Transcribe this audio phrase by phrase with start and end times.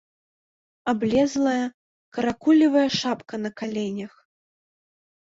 [0.93, 1.65] Аблезлая
[2.19, 4.13] каракулевая шапка на каленях.